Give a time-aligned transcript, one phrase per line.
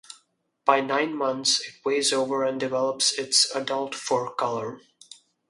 [0.65, 4.79] By nine months, it weighs over and develops its adult fur colour.